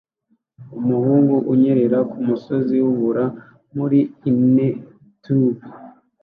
Umuhungu 0.79 1.35
anyerera 1.51 1.99
kumusozi 2.11 2.75
wubura 2.85 3.25
muri 3.75 3.99
innertube 4.29 5.61